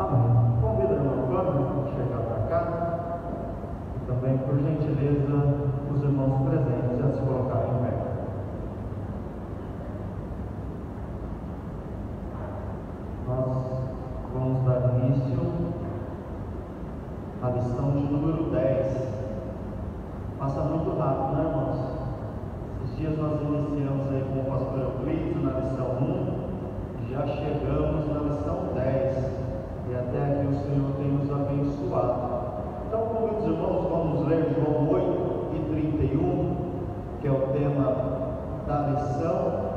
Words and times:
Ah, 0.00 0.04
Amém. 0.04 0.60
Convido 0.60 0.92
o 0.92 0.96
irmão 0.96 1.24
Antônio 1.24 1.82
a 1.82 1.90
chegar 1.90 2.22
para 2.22 2.46
cá. 2.46 2.62
E 3.96 4.06
também, 4.06 4.38
por 4.38 4.54
gentileza, 4.56 5.34
os 5.90 6.02
irmãos 6.04 6.48
presentes 6.48 7.04
a 7.04 7.16
se 7.16 7.22
colocarem 7.22 7.70
em 7.70 7.82
pé. 7.82 7.92
Nós 13.26 13.82
vamos 14.32 14.64
dar 14.64 15.00
início 15.00 15.52
à 17.42 17.50
lição 17.50 17.90
de 17.90 18.12
número 18.12 18.50
10. 18.50 19.08
Passa 20.38 20.60
muito 20.60 20.96
rápido, 20.96 21.36
né, 21.36 21.44
irmãos? 21.48 21.78
Esses 22.84 22.98
dias 22.98 23.18
nós 23.18 23.40
iniciamos 23.42 24.12
aí 24.12 24.24
com 24.32 24.40
o 24.40 24.44
pastor 24.44 24.78
Euclides 24.78 25.42
na 25.42 25.58
lição 25.58 25.86
1 26.00 26.48
já 27.10 27.26
chegamos 27.26 28.06
na 28.06 28.20
lição 28.20 28.74
10 28.74 29.37
e 29.90 29.94
até 29.94 30.40
que 30.40 30.46
o 30.46 30.58
Senhor 30.60 30.92
tenha 30.96 31.12
nos 31.12 31.32
abençoado. 31.32 32.38
Então, 32.86 33.00
meus 33.20 33.44
irmãos, 33.44 33.88
vamos 33.88 34.28
ler 34.28 34.54
João 34.54 34.88
8 34.90 35.48
e 35.54 35.58
31, 35.70 36.56
que 37.20 37.28
é 37.28 37.30
o 37.30 37.40
tema 37.52 38.08
da 38.66 38.88
lição, 38.88 39.68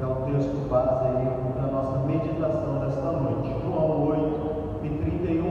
é 0.00 0.06
o 0.06 0.14
texto 0.26 0.68
base 0.68 0.88
para 0.88 1.62
da 1.62 1.72
nossa 1.72 1.98
meditação 2.06 2.78
desta 2.78 3.10
noite. 3.12 3.54
João 3.64 4.08
8 4.08 4.84
e 4.84 4.88
31, 4.88 5.46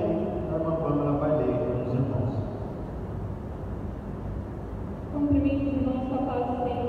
a 0.52 0.58
irmã 0.58 0.76
Pâmela 0.76 1.18
vai 1.20 1.38
ler 1.38 1.58
com 1.58 1.82
os 1.82 1.94
irmãos. 1.94 2.34
Cumprimento 5.14 5.68
os 5.68 5.74
irmãos, 5.74 6.04
do 6.04 6.64
Senhor. 6.64 6.83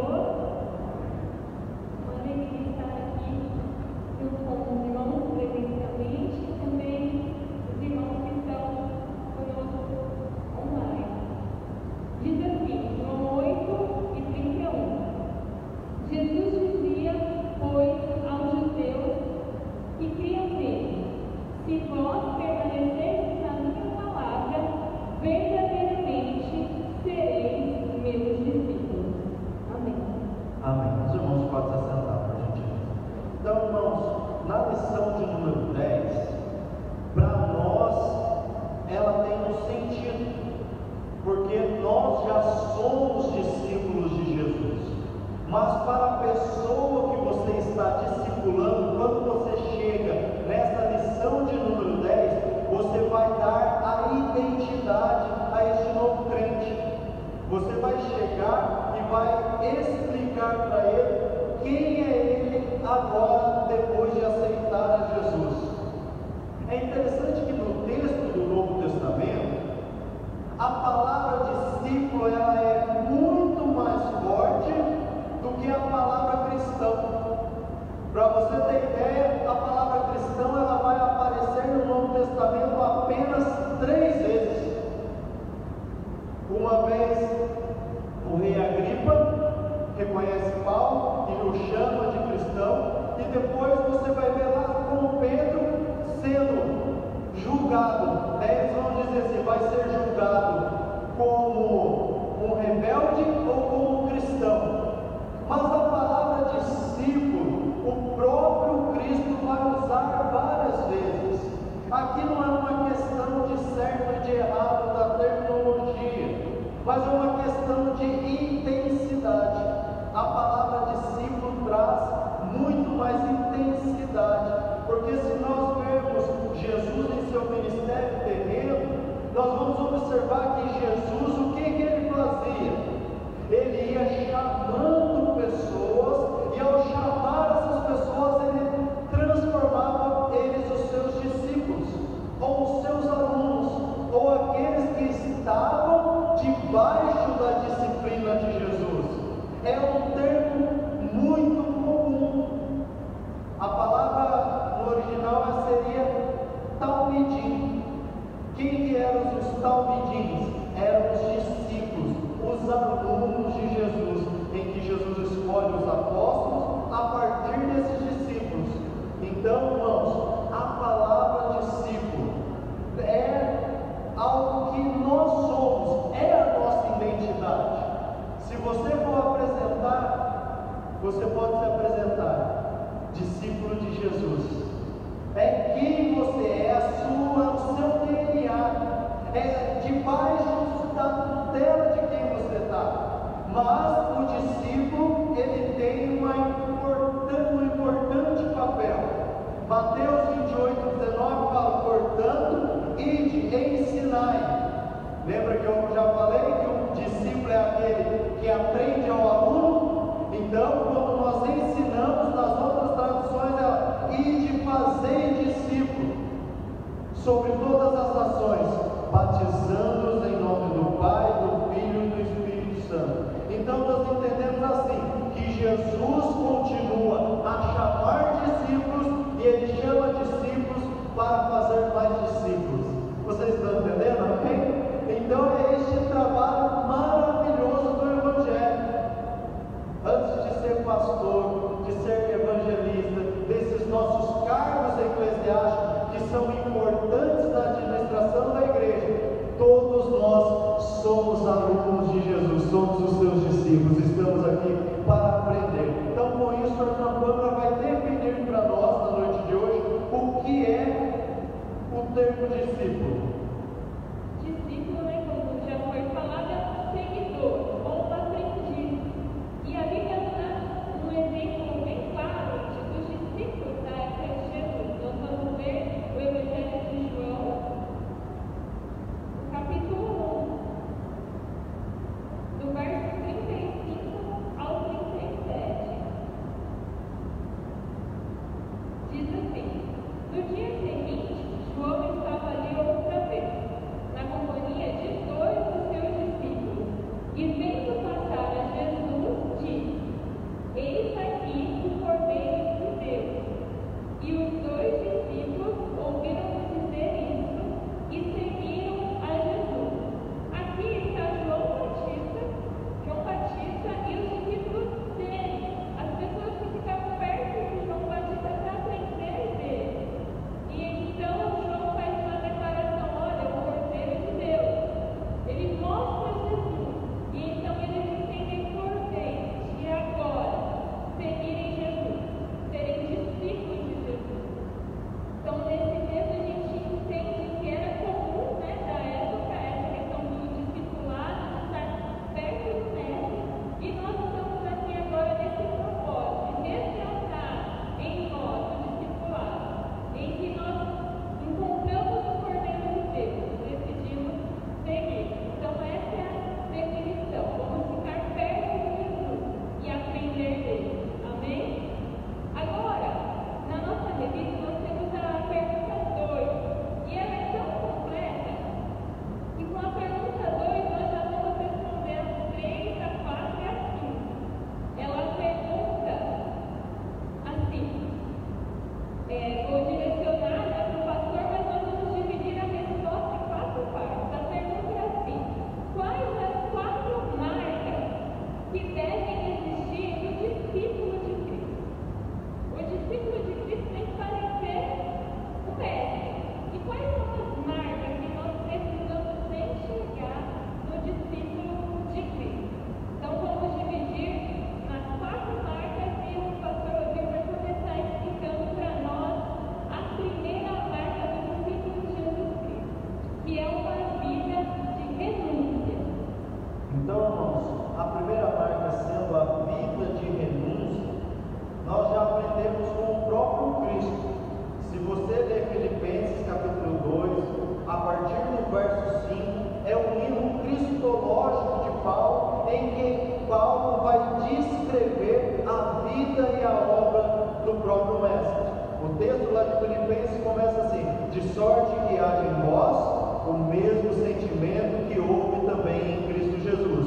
sorte 441.55 441.95
que 442.09 442.19
há 442.19 442.43
em 442.45 442.69
vós 442.69 443.49
o 443.49 443.53
mesmo 443.71 444.12
sentimento 444.15 445.09
que 445.09 445.21
houve 445.21 445.67
também 445.67 446.15
em 446.15 446.23
Cristo 446.27 446.61
Jesus, 446.62 447.06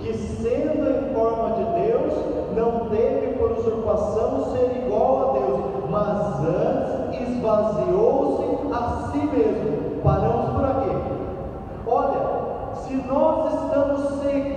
que 0.00 0.14
sendo 0.14 0.88
em 0.88 1.14
forma 1.14 1.56
de 1.56 1.64
Deus, 1.82 2.12
não 2.56 2.88
teve 2.90 3.38
por 3.38 3.52
usurpação 3.52 4.52
ser 4.52 4.84
igual 4.84 5.30
a 5.30 5.32
Deus, 5.32 5.60
mas 5.90 6.40
antes 6.46 7.28
esvaziou-se 7.28 8.72
a 8.72 9.10
si 9.10 9.18
mesmo. 9.18 10.00
Paramos 10.02 10.50
por 10.50 10.64
aqui. 10.64 10.90
Olha, 11.86 12.74
se 12.82 12.94
nós 12.94 13.52
estamos 13.54 14.22
seguindo 14.22 14.47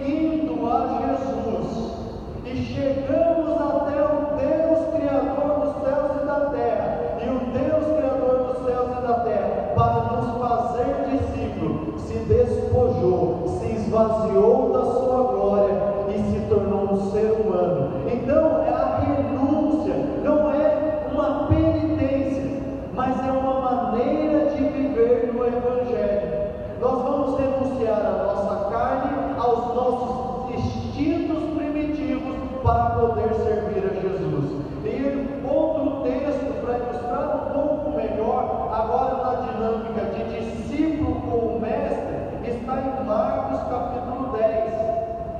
esvaziou 13.91 14.71
da 14.71 14.85
sua 14.85 15.33
glória 15.33 15.73
e 16.07 16.17
se 16.31 16.39
tornou 16.47 16.93
um 16.93 17.11
ser 17.11 17.29
humano. 17.33 17.91
Então 18.09 18.63
é 18.63 18.69
a 18.69 18.99
renúncia, 18.99 19.93
não 20.23 20.49
é 20.49 21.09
uma 21.11 21.47
penitência, 21.47 22.61
mas 22.95 23.19
é 23.27 23.31
uma 23.33 23.59
maneira 23.59 24.49
de 24.51 24.63
viver 24.63 25.33
no 25.33 25.45
Evangelho. 25.45 26.31
Nós 26.79 27.01
vamos 27.01 27.37
renunciar 27.37 27.99
à 27.99 28.23
nossa 28.23 28.69
carne, 28.69 29.35
aos 29.37 29.75
nossos 29.75 30.55
instintos 30.55 31.43
primitivos 31.57 32.37
para 32.63 32.91
poder 32.91 33.33
servir 33.43 33.91
a 33.91 33.99
Jesus. 33.99 34.61
E 34.85 35.43
outro 35.45 36.01
texto 36.03 36.61
para 36.65 36.77
ilustrar 36.77 37.35
um 37.35 37.53
pouco 37.53 37.97
melhor, 37.97 38.69
agora 38.71 39.15
na 39.17 39.51
dinâmica 39.51 40.05
de 40.15 40.39
discípulo 40.39 41.15
com 41.21 41.57
o 41.57 41.59
mestre, 41.59 42.21
está 42.49 42.73
em 42.79 43.05
Marcos 43.05 43.59
capítulo 43.69 44.35
10. 44.37 44.73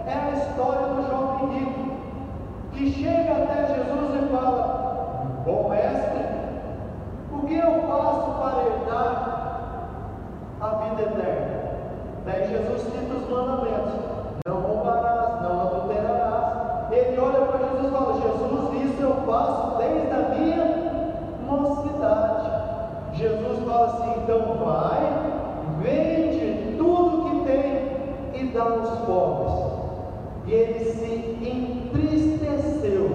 É 0.08 0.14
a 0.14 0.32
história 0.32 0.88
do 0.88 1.08
jovem 1.08 1.60
rico, 1.60 1.92
que 2.74 2.92
chega 2.92 3.32
até 3.32 3.68
Jesus 3.68 4.24
e 4.24 4.36
fala: 4.36 5.42
Bom 5.46 5.70
mestre, 5.70 6.26
o 7.32 7.46
que 7.46 7.56
eu 7.56 7.82
faço 7.88 8.32
para 8.40 8.64
herdar 8.64 9.12
a 10.62 10.68
vida 10.68 11.02
eterna? 11.02 11.62
Daí 12.26 12.48
Jesus 12.50 12.82
cita 12.82 13.14
os 13.14 13.30
mandamentos: 13.30 13.94
Não 14.46 14.62
roubarás, 14.62 15.42
não 15.42 15.62
adulterarás. 15.62 16.92
Ele 16.92 17.20
olha 17.20 17.46
para 17.46 17.68
Jesus 17.68 17.88
e 17.88 17.92
fala: 17.92 18.14
Jesus, 18.22 18.92
isso 18.92 19.02
eu 19.02 19.14
faço 19.26 19.78
desde 19.78 20.12
a 20.12 20.30
minha 20.36 20.66
mocidade. 21.48 22.52
Jesus 23.14 23.60
fala 23.66 23.86
assim: 23.88 24.22
então 24.24 24.58
vai, 24.64 25.02
vende 25.82 26.76
tudo 26.78 27.30
que 27.30 27.46
tem 27.46 28.42
e 28.42 28.46
dá 28.54 28.64
aos 28.64 28.90
pobres. 29.06 29.72
E 30.48 30.52
ele 30.54 30.86
se 30.86 31.38
entristeceu, 31.42 33.10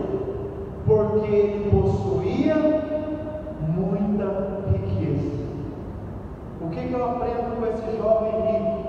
porque 0.86 1.34
ele 1.34 1.70
possuía 1.70 2.56
muita 3.68 4.62
riqueza. 4.72 5.44
O 6.60 6.68
que, 6.88 6.92
eu 6.92 7.04
aprendo 7.04 7.56
com 7.58 7.66
esse 7.66 7.96
jovem 7.96 8.32
rico? 8.46 8.86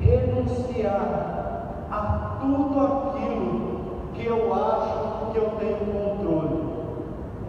Renunciar 0.00 1.86
a 1.90 2.38
tudo 2.40 2.80
aquilo 2.80 3.70
que 4.14 4.26
eu 4.26 4.54
acho 4.54 5.32
que 5.32 5.38
eu 5.38 5.50
tenho 5.58 5.78
controle. 5.92 6.70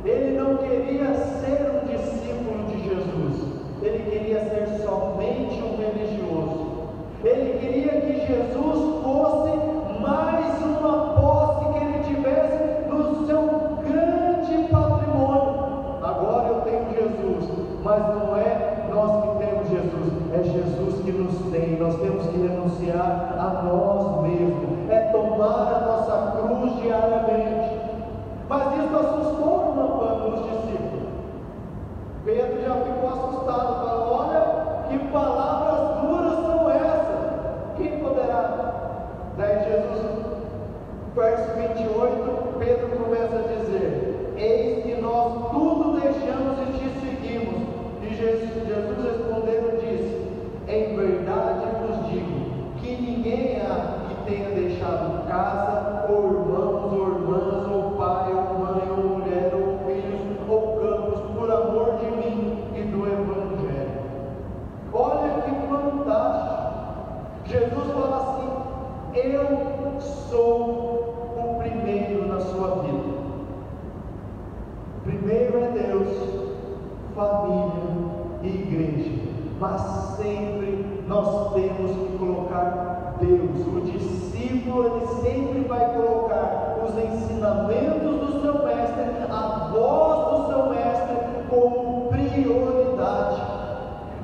Ele 0.03 0.39
não 0.39 0.57
queria 0.57 1.13
ser 1.13 1.71
um 1.71 1.88
discípulo 1.88 2.65
de 2.67 2.83
Jesus, 2.83 3.53
ele 3.81 4.10
queria 4.10 4.39
ser 4.50 4.83
somente 4.83 5.62
um 5.62 5.77
religioso. 5.77 6.71
Ele 7.24 7.60
queria 7.60 8.01
que 8.01 8.25
Jesus 8.25 9.03
fosse 9.03 9.51
mais 10.01 10.62
uma 10.63 11.13
posse 11.13 11.65
que 11.71 11.86
ele 11.86 12.03
tivesse 12.03 12.89
no 12.89 13.27
seu 13.27 13.41
grande 13.88 14.67
patrimônio. 14.69 15.62
Agora 16.01 16.48
eu 16.48 16.62
tenho 16.62 16.89
Jesus, 16.95 17.45
mas 17.83 18.01
não 18.07 18.36
é 18.36 18.88
nós 18.89 19.21
que 19.21 19.45
temos 19.45 19.69
Jesus, 19.69 20.33
é 20.33 20.43
Jesus 20.43 21.05
que 21.05 21.12
nos 21.12 21.51
tem. 21.51 21.77
Nós 21.79 21.95
temos 21.95 22.25
que 22.27 22.38
renunciar 22.38 23.36
a 23.38 23.63
nós 23.63 24.22
mesmos, 24.24 24.89
é 24.89 25.00
tomar 25.12 25.74
a 25.74 25.86
nossa 25.86 26.41
cruz 26.41 26.75
diariamente. 26.81 27.81
Mas 28.50 28.83
isso 28.83 28.95
assustou 28.95 29.72
uma, 29.72 30.27
os 30.27 30.43
discípulos. 30.43 31.07
Pedro 32.25 32.62
já 32.62 32.75
ficou 32.75 33.09
assustado, 33.09 33.86
falou: 33.86 34.27
Olha, 34.27 34.89
que 34.89 35.00
palavras 35.07 36.01
duras 36.01 36.33
são 36.45 36.69
essas. 36.69 37.77
Quem 37.77 38.00
poderá? 38.00 38.74
Daí 39.38 39.63
Jesus, 39.63 40.25
verso 41.31 41.53
28, 41.55 42.59
Pedro 42.59 42.88
começa 43.03 43.38
a 43.38 43.41
dizer: 43.41 44.33
Eis 44.38 44.83
que 44.83 45.01
nós 45.01 45.51
tudo 45.51 46.00
deixamos 46.00 46.57
e 46.59 46.65
te 46.77 46.89
seguimos. 47.00 47.61
E 48.03 48.15
Jesus, 48.15 48.67
Jesus 48.67 48.97
respondendo 49.03 49.79
disse: 49.79 50.27
Em 50.67 50.95
verdade 50.95 51.67
vos 51.79 52.09
digo 52.09 52.75
que 52.81 53.01
ninguém 53.01 53.61
há 53.61 54.07
que 54.09 54.29
tenha 54.29 54.50
deixado 54.50 55.25
casa, 55.27 56.05
ou 56.09 56.25
irmãos, 56.25 56.91
ou 56.91 57.07
irmãs, 57.07 57.71
ou 57.71 57.91
pai, 57.91 58.33
ou 58.33 58.59
mãe, 58.59 58.89
ou 58.89 59.19
mulher, 59.19 59.51
ou 59.53 59.79
filhos, 59.85 60.21
ou 60.50 60.61
campos, 60.81 61.21
por 61.38 61.50
amor 61.50 61.97
de 61.97 62.11
mim 62.17 62.63
e 62.75 62.81
do 62.81 63.07
Evangelho. 63.07 64.01
Olha 64.93 65.41
que 65.43 65.51
fantástico! 65.69 66.51
Jesus 67.45 67.91
fala 67.93 68.17
assim: 68.17 69.19
Eu 69.19 70.01
sou 70.01 71.01
o 71.38 71.59
primeiro 71.59 72.27
na 72.27 72.39
sua 72.39 72.81
vida. 72.83 73.21
Primeiro 75.03 75.57
é 75.57 75.67
Deus, 75.71 76.07
família 77.15 77.71
e 78.43 78.47
igreja, 78.47 79.11
mas 79.59 79.81
sempre 80.17 81.03
nós 81.07 81.53
temos 81.53 81.91
que 81.91 82.17
colocar 82.17 83.15
Deus. 83.19 83.67
O 83.67 83.81
discípulo 83.81 84.85
ele 84.85 85.07
sempre 85.21 85.61
vai 85.67 85.93
colocar 85.93 86.77
os 86.85 86.97
ensinamentos 86.97 88.19
do 88.19 88.41
seu 88.41 88.65
mestre, 88.65 89.03
a 89.29 89.69
voz 89.71 90.41
do 90.41 90.47
seu 90.47 90.69
mestre 90.69 91.15
como 91.50 92.07
prioridade. 92.09 93.41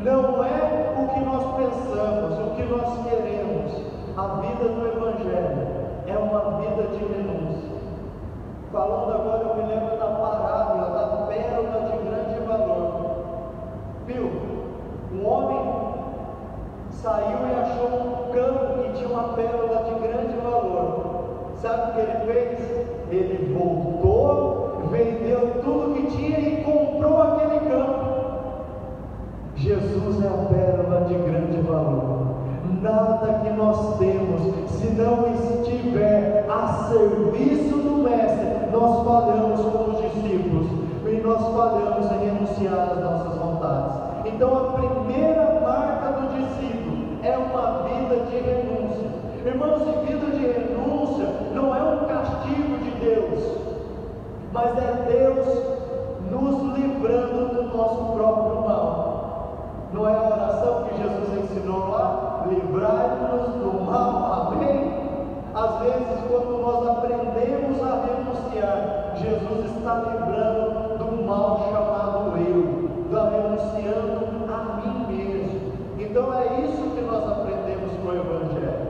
Não 0.04 0.44
é 0.44 0.94
o 1.00 1.08
que 1.14 1.20
nós 1.20 1.44
pensamos, 1.58 2.48
o 2.48 2.56
que 2.68 2.74
nós 2.74 3.04
queremos. 3.04 3.72
A 4.18 4.28
vida 4.42 4.70
do 4.70 4.88
Evangelho 4.88 5.68
é 6.06 6.18
uma 6.18 6.60
vida 6.60 6.84
de 6.84 7.06
renúncia. 7.06 7.78
Falando 8.72 9.14
agora, 9.14 9.44
eu 9.44 9.56
me 9.56 9.74
lembro 9.74 9.98
da 9.98 10.08
parábola 10.08 10.90
da 10.90 11.28
pérola 11.28 11.90
de 11.90 11.98
grande 12.10 12.40
valor. 12.46 13.16
Viu? 14.06 14.32
Um 15.14 15.26
homem 15.26 15.94
saiu 16.90 17.38
e 17.48 17.56
achou 17.56 17.88
um 17.88 18.32
campo 18.34 18.84
que 18.84 18.98
tinha 18.98 19.10
uma 19.10 19.34
pérola 19.34 19.84
de 19.84 20.08
grande 20.08 20.38
valor. 20.38 21.52
Sabe 21.56 21.92
o 21.92 21.94
que 21.94 22.00
ele 22.02 22.34
fez? 22.34 22.88
Ele 23.10 23.58
voltou, 23.58 24.82
vendeu 24.92 25.62
tudo 25.64 25.96
que 25.96 26.18
tinha 26.18 26.40
e 26.40 26.64
comprou 26.64 27.22
aquele 27.22 27.60
campo. 27.70 28.08
Jesus 29.56 30.24
é 30.24 30.28
a 30.28 30.46
pérola 30.54 31.06
de 31.06 31.14
grande 31.14 31.62
valor. 31.62 32.07
Nada 32.82 33.40
que 33.44 33.50
nós 33.52 33.98
temos, 33.98 34.70
se 34.72 34.88
não 34.92 35.28
estiver 35.34 36.46
a 36.50 36.88
serviço 36.90 37.76
do 37.78 38.04
Mestre, 38.04 38.72
nós 38.72 39.06
falhamos 39.06 39.62
como 39.62 40.02
discípulos 40.02 40.68
e 41.08 41.22
nós 41.22 41.42
falhamos 41.56 42.12
em 42.12 42.26
renunciar 42.26 42.92
às 42.92 43.00
nossas 43.00 43.38
vontades. 43.38 44.08
Então, 44.26 44.56
a 44.56 44.74
primeira 44.74 45.60
marca 45.62 46.12
do 46.20 46.28
discípulo 46.36 47.18
é 47.24 47.38
uma 47.38 47.84
vida 47.84 48.16
de 48.26 48.38
renúncia. 48.38 49.08
Irmãos, 49.46 49.82
e 49.82 50.12
vida 50.12 50.28
de 50.32 50.46
renúncia 50.46 51.26
não 51.54 51.74
é 51.74 51.82
um 51.82 52.06
castigo 52.06 52.78
de 52.84 52.92
Deus, 53.00 53.58
mas 54.52 54.78
é 54.78 55.06
Deus 55.10 55.78
nos 56.30 56.78
livrando 56.78 57.56
do 57.56 57.78
nosso 57.78 58.14
próprio 58.14 58.62
mal. 58.68 59.08
Não 59.94 60.08
é 60.08 60.14
a 60.14 60.28
oração 60.28 60.84
que 60.84 61.02
Jesus 61.02 61.44
ensinou 61.44 61.90
lá? 61.90 62.44
Livrai-nos 62.50 63.48
do 63.56 63.86
mal. 63.86 64.52
Amém? 64.52 64.94
Às 65.56 65.80
vezes, 65.80 66.20
quando 66.30 66.62
nós 66.62 66.88
aprendemos 66.88 67.82
a 67.82 67.96
Jesus 69.16 69.78
está 69.78 69.96
livrando 69.96 70.98
do 70.98 71.26
mal 71.26 71.70
chamado 71.72 72.38
eu, 72.38 72.90
está 73.06 73.30
renunciando 73.30 74.52
a 74.52 74.78
mim 74.78 75.16
mesmo. 75.16 75.74
Então 76.00 76.34
é 76.34 76.62
isso 76.62 76.96
que 76.96 77.02
nós 77.02 77.24
aprendemos 77.32 77.92
com 78.02 78.10
o 78.10 78.16
Evangelho. 78.16 78.88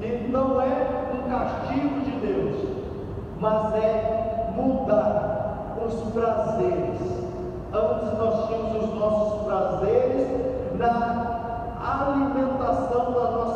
E 0.00 0.28
não 0.30 0.60
é 0.60 0.86
um 1.14 1.30
castigo 1.30 2.00
de 2.00 2.10
Deus, 2.26 2.68
mas 3.40 3.74
é 3.74 4.52
mudar 4.56 5.76
os 5.84 6.12
prazeres 6.12 7.28
Antes 7.72 8.18
nós 8.18 8.48
tínhamos 8.48 8.82
os 8.82 8.98
nossos 8.98 9.44
prazeres 9.44 10.26
na 10.78 11.68
alimentação 11.78 13.12
da 13.12 13.30
nossa 13.30 13.47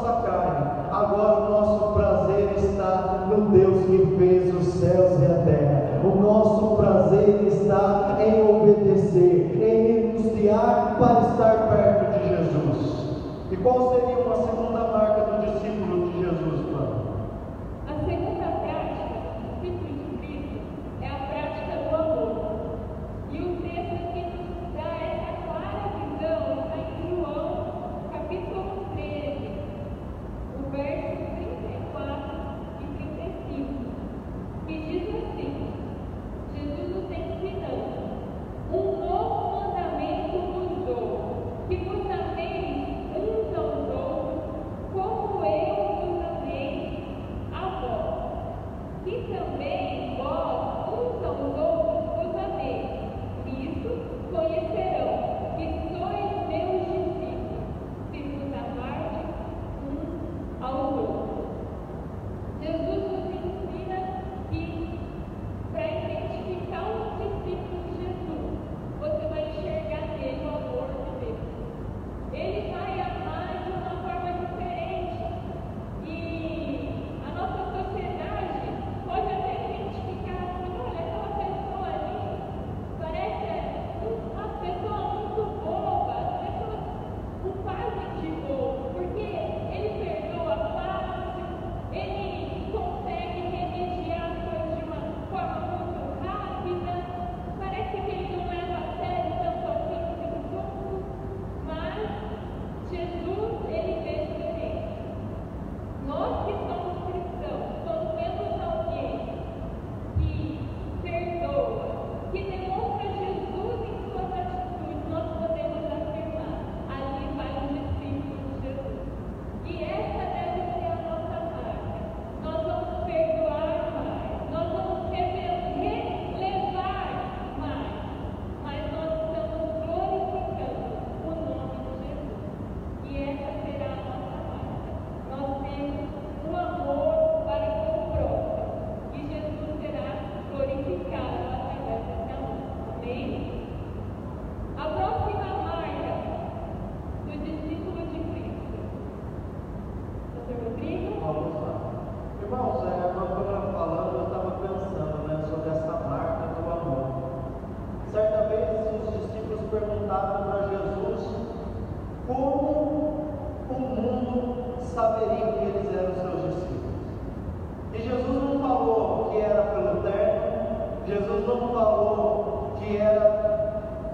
o 6.04 6.20
nosso 6.20 6.76
prazer 6.76 7.42
está 7.46 8.18
em 8.20 8.48
obedecer, 8.48 9.56
em 9.56 10.12
renunciar 10.12 10.96
para 10.98 11.20
estar 11.30 11.68
perto 11.68 12.18
de 12.18 12.28
Jesus. 12.28 13.02
E 13.50 13.56
qual 13.56 13.94
seria 13.94 14.11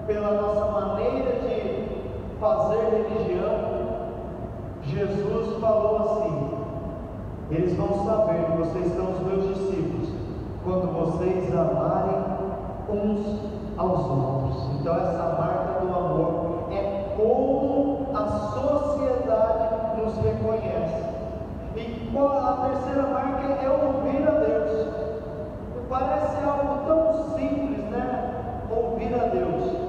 pela 0.09 0.31
nossa 0.41 0.71
maneira 0.71 1.33
de 1.33 1.85
fazer 2.39 3.05
religião, 3.07 3.79
Jesus 4.81 5.61
falou 5.61 5.97
assim: 5.97 6.49
Eles 7.51 7.77
vão 7.77 8.05
saber 8.05 8.43
que 8.45 8.57
vocês 8.57 8.91
são 8.95 9.11
os 9.11 9.19
meus 9.19 9.55
discípulos 9.55 10.09
quando 10.63 10.91
vocês 10.93 11.55
amarem 11.55 12.23
uns 12.89 13.39
aos 13.77 13.99
outros. 14.09 14.79
Então, 14.79 14.95
essa 14.95 15.37
marca 15.39 15.85
do 15.85 15.93
amor 15.93 16.71
é 16.71 17.13
como 17.15 18.07
a 18.11 18.25
sociedade 18.25 20.01
nos 20.01 20.17
reconhece. 20.17 21.03
E 21.75 22.17
a 22.17 22.67
terceira 22.67 23.07
marca 23.09 23.45
é 23.45 23.69
ouvir 23.69 24.27
a 24.27 24.31
Deus. 24.31 24.87
Parece 25.87 26.43
algo 26.43 26.87
tão 26.87 27.35
simples, 27.35 27.85
né? 27.91 28.65
Ouvir 28.71 29.13
a 29.13 29.27
Deus. 29.27 29.88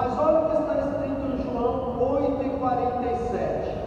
Mas 0.00 0.16
olha 0.16 0.38
o 0.38 0.50
que 0.50 0.62
está 0.62 0.74
escrito 0.78 1.26
em 1.26 1.42
João 1.42 1.98
8 1.98 2.46
e 2.46 2.50
47. 2.50 3.78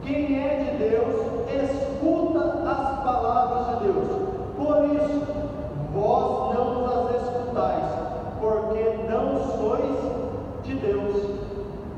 Quem 0.00 0.42
é 0.42 0.56
de 0.56 0.88
Deus 0.88 1.16
escuta 1.52 2.44
as 2.66 3.04
palavras 3.04 3.66
de 3.66 3.84
Deus. 3.84 4.08
Por 4.56 4.86
isso, 4.86 5.26
vós 5.92 6.54
não 6.54 6.86
as 6.86 7.22
escutais, 7.22 7.84
porque 8.40 9.06
não 9.06 9.38
sois 9.58 9.98
de 10.64 10.74
Deus. 10.76 11.22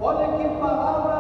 Olha 0.00 0.26
que 0.36 0.48
palavra 0.58 1.19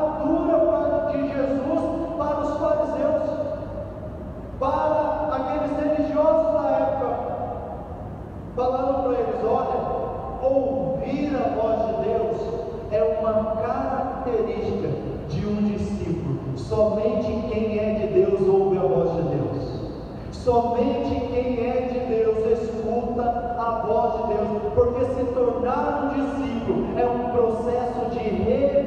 característica 13.44 14.88
de 15.28 15.46
um 15.46 15.62
discípulo. 15.64 16.40
Somente 16.56 17.26
quem 17.48 17.78
é 17.78 17.94
de 17.94 18.06
Deus 18.14 18.40
ouve 18.48 18.78
a 18.78 18.82
voz 18.82 19.16
de 19.16 19.22
Deus. 19.22 19.80
Somente 20.32 21.20
quem 21.32 21.66
é 21.66 21.88
de 21.92 22.00
Deus 22.14 22.60
escuta 22.60 23.22
a 23.58 23.86
voz 23.86 24.14
de 24.14 24.34
Deus, 24.34 24.72
porque 24.74 25.04
se 25.06 25.24
tornar 25.32 26.04
um 26.04 26.08
discípulo 26.14 26.98
é 26.98 27.06
um 27.06 27.30
processo 27.30 28.10
de 28.10 28.18
realização 28.18 28.79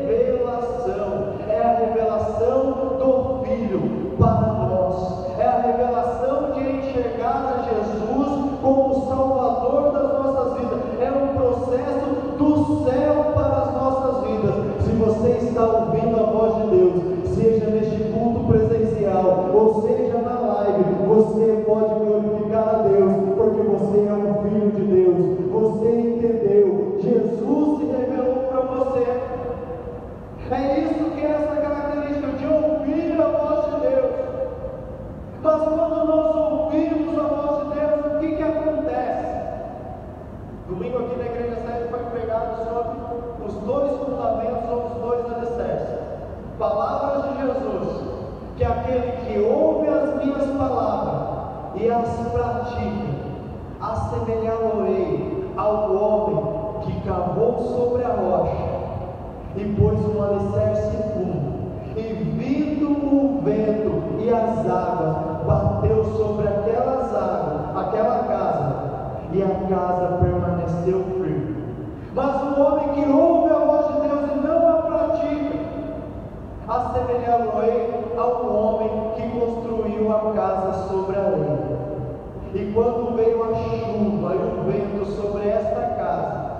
Quando 83.03 83.17
veio 83.17 83.43
a 83.43 83.47
chuva 83.47 84.33
e 84.33 84.37
o 84.37 84.63
vento 84.63 85.05
sobre 85.05 85.49
esta 85.49 85.81
casa, 85.97 86.51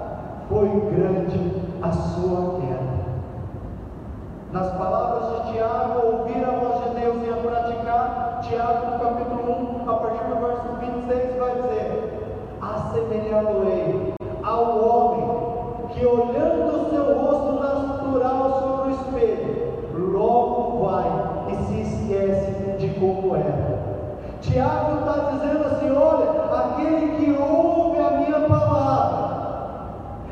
foi 0.49 0.67
grande 0.91 1.53
a 1.81 1.89
sua 1.89 2.59
queda. 2.59 3.03
Nas 4.51 4.69
palavras 4.73 5.45
de 5.45 5.53
Tiago, 5.53 6.05
ouvir 6.05 6.43
a 6.43 6.51
voz 6.51 6.83
de 6.83 6.99
Deus 6.99 7.25
e 7.25 7.29
a 7.29 7.37
praticar, 7.37 8.41
Tiago 8.41 8.91
no 8.91 8.99
capítulo 8.99 9.85
1, 9.85 9.89
a 9.89 9.93
partir 9.93 10.23
do 10.25 10.35
verso 10.45 10.67
26, 10.81 11.39
vai 11.39 11.55
dizer: 11.61 12.19
Assemelhá-lo-ei 12.61 14.13
ao 14.43 14.83
homem 14.83 15.87
que, 15.93 16.05
olhando 16.05 16.75
o 16.75 16.89
seu 16.89 17.05
rosto 17.19 17.53
natural 17.53 18.59
sobre 18.59 18.91
o 18.91 18.95
espelho, 18.95 20.11
logo 20.11 20.83
vai 20.83 21.53
e 21.53 21.55
se 21.63 21.81
esquece 21.81 22.75
de 22.79 22.99
como 22.99 23.33
era. 23.33 23.81
Tiago 24.41 24.99
está 24.99 25.31
dizendo 25.31 25.65
assim: 25.65 25.89
olha, 25.91 26.32
aquele 26.63 27.17
que 27.17 27.41
ouve 27.41 27.99
a 27.99 28.11
minha 28.11 28.39
palavra 28.47 29.33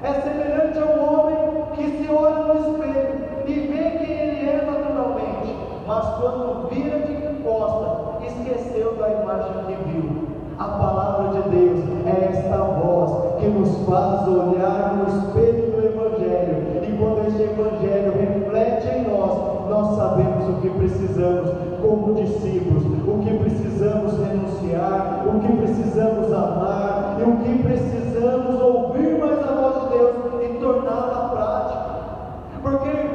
é 0.04 0.14
semelhante 0.22 0.80
a 0.80 0.86
um 0.86 1.14
homem 1.14 1.38
que 1.76 1.98
se 1.98 2.12
olha 2.12 2.44
no 2.46 2.60
espelho 2.60 3.22
e 3.46 3.54
vê 3.54 3.98
quem 3.98 4.12
ele 4.12 4.50
é 4.50 4.66
naturalmente, 4.66 5.58
mas 5.86 6.06
quando 6.16 6.70
vira 6.70 7.00
de 7.00 7.44
costa, 7.44 8.26
esqueceu 8.26 8.96
da 8.96 9.10
imagem 9.10 9.54
que 9.66 9.90
viu. 9.90 10.32
A 10.58 10.64
palavra 10.64 11.42
de 11.42 11.50
Deus 11.50 11.80
é 12.06 12.30
esta 12.32 12.58
voz 12.58 13.40
que 13.40 13.48
nos 13.48 13.76
faz 13.88 14.28
olhar 14.28 14.96
no 14.96 15.08
espelho 15.08 15.72
do 15.72 15.86
Evangelho, 15.86 16.84
e 16.84 16.98
quando 16.98 17.28
este 17.28 17.44
Evangelho 17.44 18.14
reflete 18.14 18.88
em 18.88 19.04
nós, 19.12 19.70
nós 19.70 19.98
sabemos 20.42 20.50
o 20.50 20.62
que 20.62 20.70
precisamos 20.70 21.52
como 21.82 22.14
discípulos, 22.14 22.84
o 23.08 23.24
que 23.24 23.34
precisamos 23.36 24.18
renunciar, 24.20 25.26
o 25.28 25.40
que 25.40 25.54
precisamos 25.54 26.32
amar 26.32 27.18
e 27.20 27.24
o 27.24 27.38
que 27.38 27.64
precisamos 27.64 28.62
ouvir 28.62 29.18
mais 29.20 29.40
a 29.40 29.52
voz 29.52 29.84
de 29.84 29.98
Deus 29.98 30.16
e 30.44 30.60
torná-la 30.60 31.30
prática. 31.30 31.92
Porque, 32.62 33.11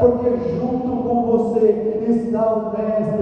porque 0.00 0.30
junto 0.56 0.90
você 1.26 2.00
está 2.08 2.54
o 2.54 2.72
Mestre, 2.72 3.19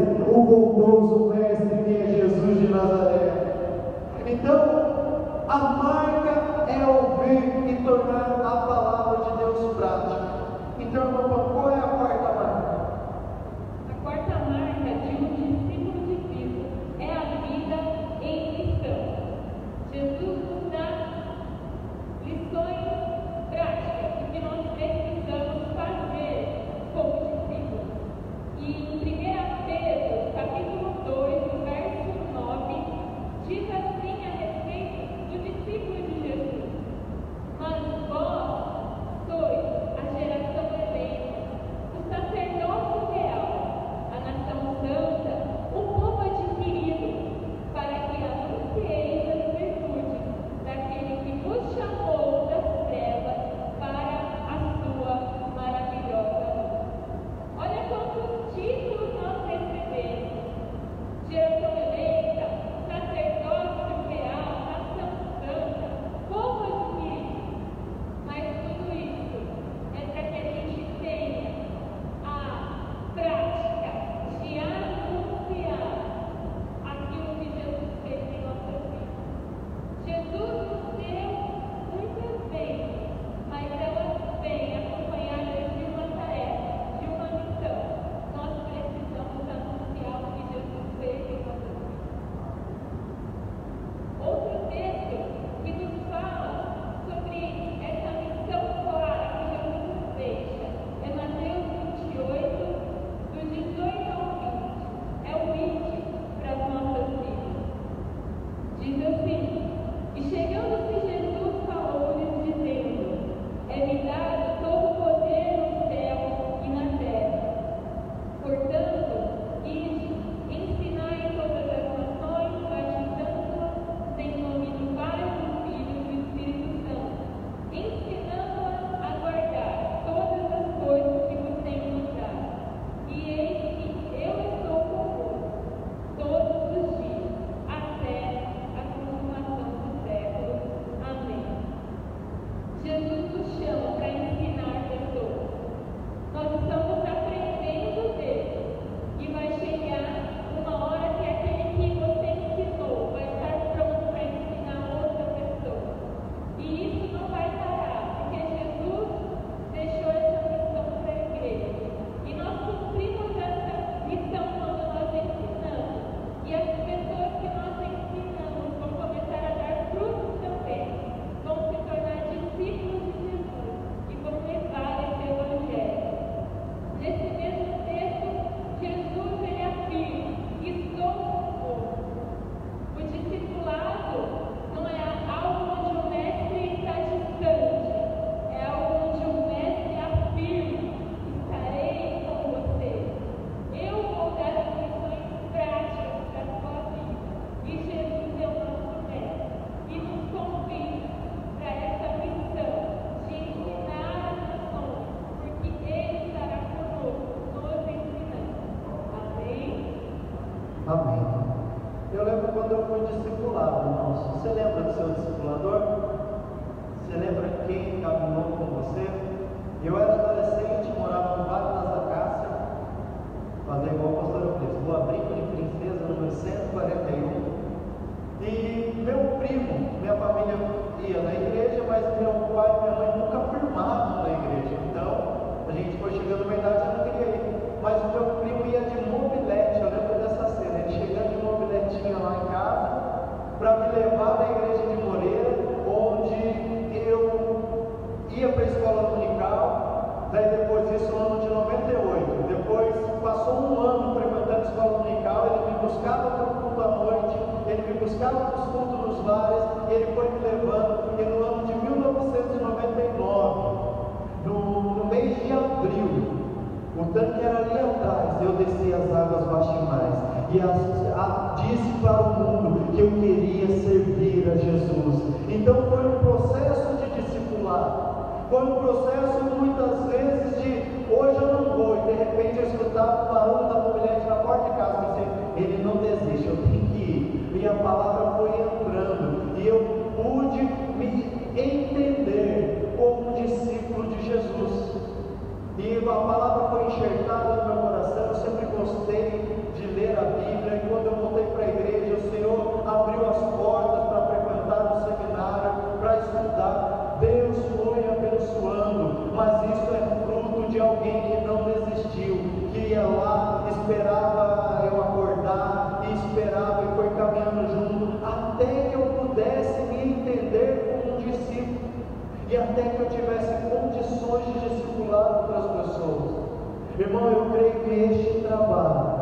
Irmão, 326.99 327.29
eu 327.29 327.51
creio 327.53 327.73
que 327.85 328.13
este 328.13 328.41
trabalho 328.41 329.19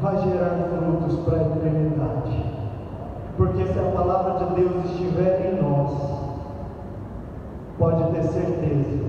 vai 0.00 0.16
gerar 0.18 0.68
frutos 0.78 1.18
para 1.24 1.38
a 1.38 1.42
eternidade. 1.42 2.44
Porque 3.36 3.64
se 3.64 3.78
a 3.78 3.90
palavra 3.90 4.46
de 4.46 4.54
Deus 4.54 4.84
estiver 4.84 5.52
em 5.52 5.62
nós, 5.62 5.90
pode 7.78 8.12
ter 8.12 8.22
certeza 8.22 9.04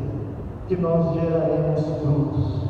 que 0.68 0.76
nós 0.78 1.14
geraremos 1.14 1.86
frutos. 2.02 2.70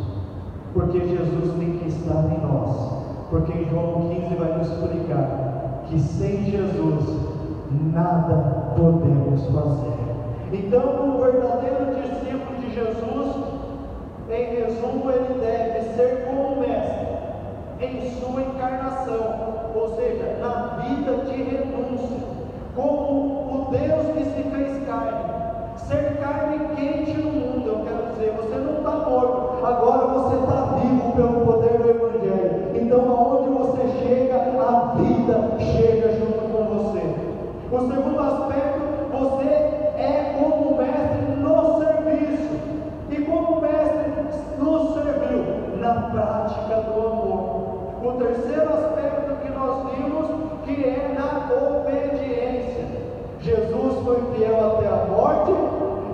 Porque 0.74 1.00
Jesus 1.00 1.54
tem 1.58 1.78
que 1.78 1.88
estar 1.88 2.26
em 2.26 2.46
nós. 2.46 3.06
Porque 3.30 3.54
em 3.54 3.70
João 3.70 4.10
15 4.10 4.36
vai 4.36 4.58
nos 4.58 4.68
explicar 4.68 5.84
que 5.88 5.98
sem 5.98 6.44
Jesus 6.44 7.06
nada 7.94 8.74
podemos 8.76 9.46
fazer. 9.46 9.96
Então, 10.52 11.16
o 11.16 11.24
verdadeiro 11.24 11.96
discípulo 11.96 12.60
de 12.60 12.74
Jesus, 12.74 13.45
em 14.30 14.56
resumo, 14.56 15.12
ele 15.12 15.40
deve 15.40 15.82
ser 15.96 16.26
como 16.26 16.62
Mestre 16.62 17.06
em 17.80 18.10
sua 18.20 18.42
encarnação, 18.42 19.72
ou 19.76 19.96
seja, 19.96 20.38
na 20.40 20.82
vida 20.82 21.26
de 21.26 21.44
renúncia, 21.44 22.26
como 22.76 22.88
o 22.88 23.68
Deus 23.72 24.08
que 24.16 24.24
se 24.24 24.50
fez 24.50 24.86
carne. 24.86 25.36
Ser 25.78 26.18
carne 26.20 26.60
quente 26.76 27.18
no 27.18 27.32
mundo, 27.32 27.68
eu 27.68 27.86
quero 27.86 28.14
dizer, 28.14 28.34
você 28.38 28.56
não 28.56 28.78
está 28.78 28.92
morto, 28.92 29.66
agora 29.66 30.08
você 30.08 30.36
está 30.36 30.80
vivo 30.80 31.12
pelo 31.16 31.46
poder 31.46 31.78
do 31.78 31.90
Evangelho. 31.90 32.72
Então, 32.76 33.00
aonde 33.10 33.50
você 33.50 33.82
chega, 34.00 34.36
a 34.36 34.96
vida 34.96 35.58
chega 35.60 36.12
junto 36.14 36.50
com 36.52 36.64
você. 36.76 37.02
O 37.72 37.80
segundo 37.80 38.20
aspecto, 38.20 38.86
você 39.12 39.50
é 39.98 40.36
como 40.40 40.78
mestre 40.78 41.36
no 41.38 41.80
serviço. 41.80 42.56
E 43.12 43.22
como 43.22 43.62
mestre 43.62 43.96
nos 44.58 44.94
serviu 44.94 45.46
na 45.80 45.94
prática 46.56 46.92
do 46.92 47.08
amor. 47.08 47.76
O 48.04 48.12
terceiro 48.14 48.74
aspecto 48.74 49.36
que 49.42 49.52
nós 49.52 49.92
vimos 49.92 50.26
que 50.64 50.84
é 50.84 51.16
na 51.18 51.50
obediência. 51.54 52.86
Jesus 53.42 53.94
foi 54.04 54.22
fiel 54.36 54.56
até 54.56 54.88
a 54.88 55.06
morte 55.06 55.52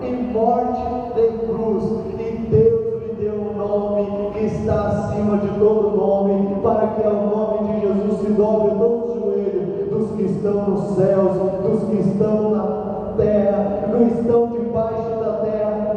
e 0.01 0.11
morte 0.33 0.81
de 1.15 1.37
cruz. 1.45 1.83
E 2.19 2.47
Deus 2.49 3.01
lhe 3.01 3.13
deu 3.15 3.33
um 3.33 3.57
nome 3.57 4.31
que 4.33 4.45
está 4.45 4.87
acima 4.87 5.37
de 5.37 5.47
todo 5.59 5.95
nome, 5.95 6.61
para 6.61 6.87
que 6.87 7.03
ao 7.03 7.13
nome 7.13 7.73
de 7.73 7.81
Jesus 7.81 8.19
se 8.21 8.33
dobre 8.33 8.71
todo 8.71 9.05
o 9.05 9.19
joelho 9.19 9.89
dos 9.89 10.11
que 10.11 10.23
estão 10.23 10.69
nos 10.69 10.95
céus, 10.95 11.33
dos 11.63 11.83
que 11.89 12.09
estão 12.09 12.51
na 12.51 13.13
terra, 13.17 13.87
dos 13.87 14.13
que 14.13 14.19
estão 14.19 14.47
debaixo 14.47 15.20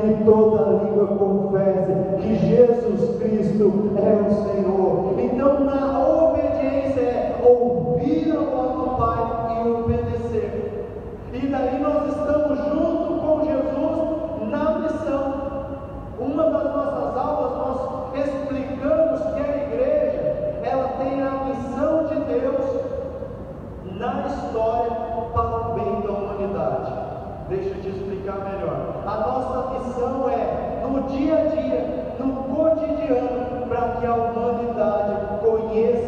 e 0.05 0.25
toda 0.25 0.85
língua 0.85 1.07
confesse 1.17 1.93
que 2.21 2.35
Jesus 2.37 3.19
Cristo 3.19 3.93
é 3.97 4.21
o 4.21 4.35
Senhor. 4.45 5.15
Então, 5.19 5.61
na 5.65 5.99
obediência 6.07 7.01
é 7.01 7.43
ouvir 7.43 8.31
a 8.33 8.41
voz 8.41 8.73
do 8.73 8.97
Pai 8.99 9.57
e 9.57 9.69
obedecer. 9.69 10.89
E 11.33 11.47
daí 11.47 11.81
nós 11.81 12.09
estamos 12.09 12.59
junto 12.59 13.21
com 13.21 13.45
Jesus 13.45 14.51
na 14.51 14.79
missão. 14.81 15.45
Uma 16.19 16.51
das 16.51 16.65
nossas 16.65 17.17
aulas 17.17 17.57
nós 17.57 18.27
explicamos 18.27 19.21
que 19.21 19.41
a 19.41 19.57
igreja 19.57 20.61
ela 20.63 20.89
tem 20.99 21.23
a 21.23 21.45
missão 21.45 22.07
de 22.07 22.17
Deus 22.31 22.65
na 23.99 24.27
história 24.27 24.91
para 25.33 25.71
o 25.71 25.75
bem 25.75 26.01
da 26.03 26.13
humanidade. 26.13 26.93
Deixa 27.49 27.71
eu 27.71 27.83
te 27.83 27.89
explicar 27.89 28.39
melhor. 28.45 28.94
A 29.15 29.19
nossa 29.19 29.79
missão 29.79 30.29
é, 30.29 30.83
no 30.83 31.03
dia 31.05 31.35
a 31.37 31.47
dia, 31.47 32.17
no 32.19 32.33
cotidiano, 32.53 33.65
para 33.69 33.91
que 33.91 34.07
a 34.07 34.13
humanidade 34.13 35.39
conheça 35.41 36.04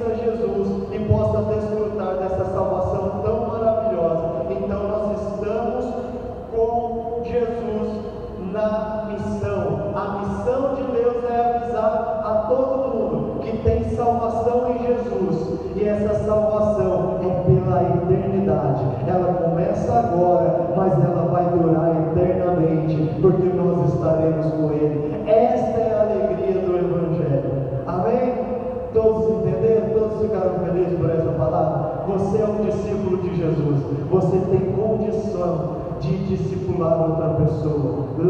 Jesus. 37.56 38.16
Você 38.16 38.25